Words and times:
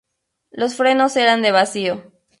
Los 0.49 0.73
frenos 0.77 1.15
eran 1.15 1.43
de 1.43 1.51
vacío. 1.51 2.11